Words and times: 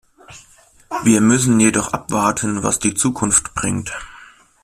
Wir 1.03 1.21
müssen 1.21 1.59
jedoch 1.59 1.93
abwarten, 1.93 2.63
was 2.63 2.79
die 2.79 2.95
Zukunft 2.95 3.53
bringt. 3.53 3.93